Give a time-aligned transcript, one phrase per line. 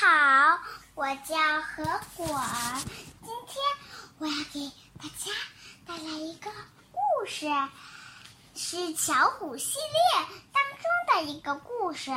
[0.00, 0.60] 好，
[0.94, 1.82] 我叫何
[2.14, 2.80] 果儿。
[3.20, 3.64] 今天
[4.18, 5.32] 我要给大家
[5.84, 6.52] 带来一个
[6.92, 7.48] 故事，
[8.54, 10.84] 是巧虎系列当中
[11.16, 12.12] 的一个故事。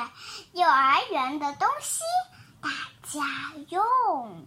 [0.53, 2.03] 幼儿园的东西，
[2.61, 2.69] 大
[3.01, 3.25] 家
[3.69, 4.45] 用。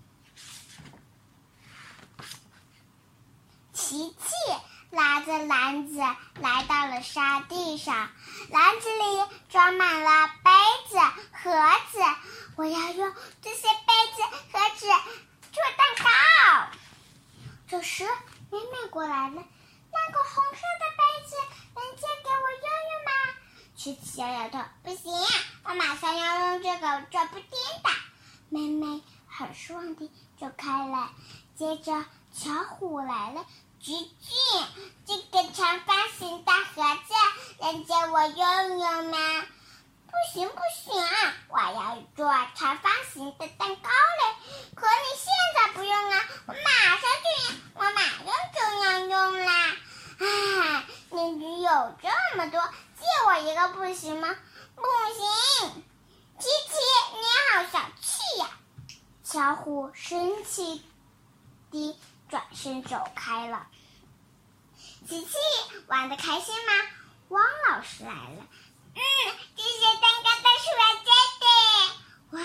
[3.72, 4.16] 琪琪
[4.90, 5.98] 拉着篮子
[6.40, 8.12] 来到了沙地上，
[8.50, 10.52] 篮子里装满了杯
[10.88, 10.98] 子、
[11.32, 11.50] 盒
[11.90, 12.03] 子。
[12.56, 14.22] 我要用这些杯子、
[14.52, 14.86] 盒子
[15.52, 16.04] 做蛋糕。
[17.66, 18.04] 这时，
[18.50, 21.36] 妹妹过来了，那个红色的杯子
[21.74, 23.10] 能借给我用用吗？
[23.74, 25.12] 琪琪摇摇头，不行，
[25.64, 27.50] 我马上要用这个做布丁
[27.82, 27.90] 的。
[28.50, 31.10] 妹妹很失望地走开了。
[31.56, 33.44] 接着，巧虎来了，
[33.80, 34.32] 橘橘，
[35.04, 37.14] 这个长方形的盒子
[37.60, 39.44] 能借我用用吗？
[40.14, 40.94] 不行不行，
[41.48, 44.36] 我要做长方形的蛋糕嘞！
[44.76, 49.76] 可你现在不用啊，我马上就要，我马上就要用啦！
[50.20, 52.60] 唉，你有这么多，
[52.96, 54.36] 借我一个不行吗？
[54.76, 54.82] 不
[55.14, 55.84] 行！
[56.38, 56.74] 琪琪，
[57.18, 58.50] 你好小气呀！
[59.24, 60.84] 小虎生气
[61.72, 61.98] 地
[62.28, 63.66] 转身走开了。
[65.08, 65.32] 琪琪
[65.88, 66.72] 玩的开心吗？
[67.30, 68.46] 汪老师来了。
[68.96, 69.02] 嗯，
[69.56, 71.10] 这些蛋糕都是我做
[71.42, 71.46] 的。
[72.30, 72.38] 哇，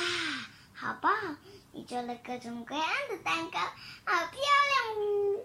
[0.80, 1.36] 好棒！
[1.74, 5.44] 你做了各种各样的蛋糕，好漂亮哦！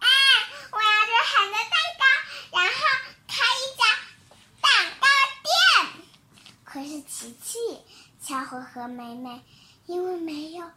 [0.00, 0.06] 啊，
[0.72, 2.04] 我要做很多蛋糕，
[2.58, 2.76] 然后
[3.28, 3.84] 开一家
[4.60, 5.06] 蛋糕
[5.44, 6.02] 店。
[6.64, 7.84] 可是琪琪、
[8.20, 9.44] 巧虎和梅梅
[9.86, 10.68] 因为没有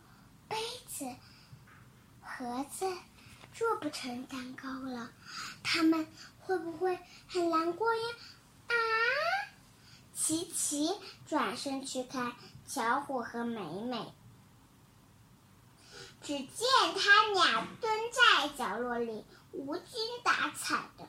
[0.47, 1.15] 杯子、
[2.21, 2.85] 盒子，
[3.51, 5.09] 做不成蛋糕了。
[5.63, 6.07] 他们
[6.39, 8.01] 会不会很难过呀？
[8.67, 8.75] 啊！
[10.13, 10.91] 琪琪
[11.27, 12.33] 转身去看
[12.73, 14.13] 小虎和美美，
[16.21, 16.47] 只见
[16.95, 19.85] 他俩蹲在角落里无精
[20.23, 21.05] 打采的。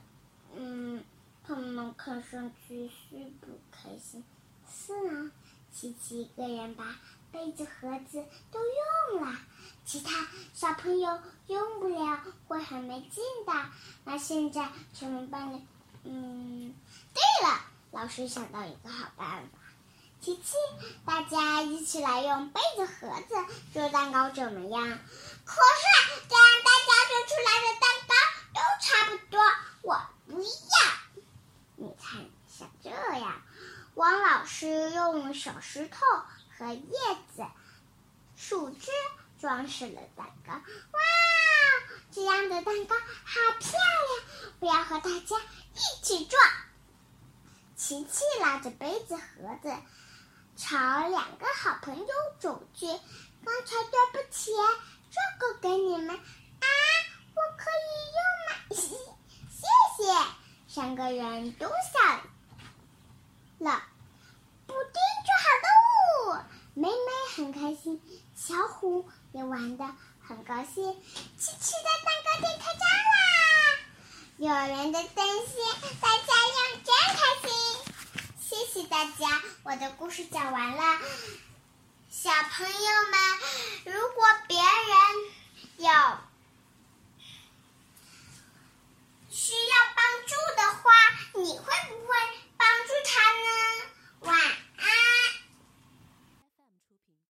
[0.57, 1.05] 嗯，
[1.47, 4.25] 他们看上去是不开心。
[4.69, 5.31] 是啊，
[5.73, 6.97] 琪琪一个人把
[7.31, 8.59] 杯子盒子都
[9.13, 9.39] 用了，
[9.85, 13.53] 其他小朋友用不了，会很没劲的。
[14.03, 15.63] 那现在怎么办呢？
[16.03, 16.75] 嗯，
[17.15, 17.61] 对了。
[17.93, 19.59] 老师想到一个好办法，
[20.23, 20.55] 琪琪，
[21.05, 23.35] 大家一起来用杯子、盒子
[23.73, 24.99] 做蛋糕怎么样？
[25.45, 28.15] 可是这样大家做出来的蛋糕
[28.55, 29.41] 都差不多，
[29.83, 30.49] 我不要。
[31.75, 33.43] 你看，像这样，
[33.95, 35.99] 王老师用小石头
[36.57, 36.97] 和叶
[37.35, 37.45] 子、
[38.37, 38.93] 树枝
[39.41, 40.53] 装饰了蛋糕。
[40.53, 41.01] 哇，
[42.13, 44.53] 这样的蛋糕好漂亮！
[44.61, 45.37] 我要和大家
[45.75, 46.39] 一起做。
[47.75, 49.75] 琪琪拉着杯子盒子，
[50.57, 50.77] 朝
[51.09, 52.07] 两个好朋友
[52.39, 52.87] 走去。
[53.45, 54.53] 刚才对不起，
[55.11, 56.67] 这个给你们啊，
[57.35, 58.51] 我可以用吗？
[59.51, 60.03] 谢谢，
[60.69, 61.75] 三个人都笑
[63.59, 63.83] 了。
[64.67, 65.45] 布丁做好
[66.35, 66.45] 喽！
[66.75, 66.95] 妹妹
[67.37, 68.01] 很开心，
[68.35, 69.85] 小虎也玩的
[70.27, 71.03] 很高兴。
[71.37, 73.13] 琪琪的蛋糕店开张啦！
[74.39, 75.57] 幼儿园的灯芯，
[76.01, 77.51] 大家用真开心。
[78.41, 80.83] 谢谢大家，我的故事讲完了。
[82.11, 82.73] 小朋友
[83.11, 83.82] 们，